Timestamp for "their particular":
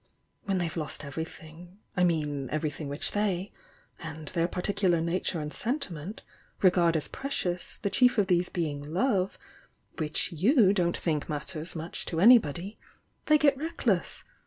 4.33-4.99